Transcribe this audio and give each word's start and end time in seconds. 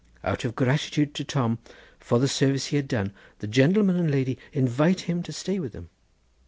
Out 0.23 0.43
of 0.43 0.55
gratitude 0.55 1.13
to 1.13 1.23
Tom 1.23 1.59
for 1.99 2.17
the 2.17 2.27
service 2.27 2.65
he 2.65 2.75
has 2.77 2.85
done, 2.85 3.13
the 3.37 3.45
gentleman 3.45 3.97
and 3.97 4.09
lady 4.09 4.39
invite 4.51 5.01
him 5.01 5.21
to 5.21 5.31
stay 5.31 5.59
with 5.59 5.73
them. 5.73 5.91